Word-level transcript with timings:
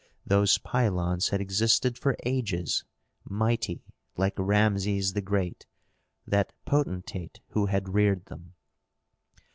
Those 0.25 0.57
pylons 0.57 1.29
had 1.29 1.41
existed 1.41 1.95
for 1.95 2.17
ages, 2.25 2.83
mighty, 3.23 3.83
like 4.17 4.33
Rameses 4.35 5.13
the 5.13 5.21
Great, 5.21 5.67
that 6.25 6.53
potentate 6.65 7.39
who 7.49 7.67
had 7.67 7.93
reared 7.93 8.25
them. 8.25 8.55